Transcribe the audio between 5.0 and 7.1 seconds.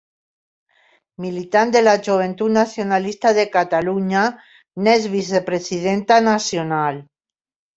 vicepresidenta nacional.